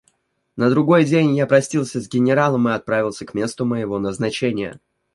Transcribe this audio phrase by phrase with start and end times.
[0.55, 4.79] На другой день я простился с генералом и отправился к месту моего назначения.